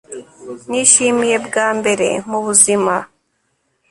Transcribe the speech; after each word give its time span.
Nishimiye 0.69 1.37
bwa 1.45 1.67
mbere 1.79 2.07
mubuzima 2.29 2.93